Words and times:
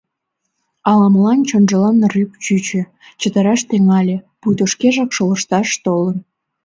Ала-молан 0.89 1.39
чонжылан 1.49 1.97
рӱп 2.13 2.31
чучо, 2.43 2.81
чытыраш 3.19 3.61
тӱҥале, 3.69 4.17
пуйто 4.41 4.63
шкежак 4.71 5.09
шолышташ 5.17 5.69
толын. 5.85 6.17